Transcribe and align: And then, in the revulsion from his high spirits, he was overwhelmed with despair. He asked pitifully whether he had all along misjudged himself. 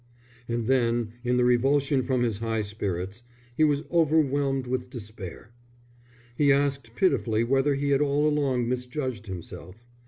And 0.49 0.65
then, 0.65 1.13
in 1.23 1.37
the 1.37 1.45
revulsion 1.45 2.01
from 2.01 2.23
his 2.23 2.39
high 2.39 2.63
spirits, 2.63 3.21
he 3.55 3.63
was 3.63 3.83
overwhelmed 3.91 4.65
with 4.65 4.89
despair. 4.89 5.51
He 6.35 6.51
asked 6.51 6.95
pitifully 6.95 7.43
whether 7.43 7.75
he 7.75 7.91
had 7.91 8.01
all 8.01 8.27
along 8.27 8.67
misjudged 8.67 9.27
himself. 9.27 9.85